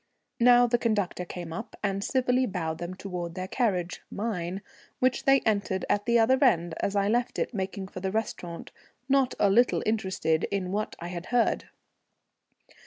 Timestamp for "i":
6.95-7.07, 10.99-11.09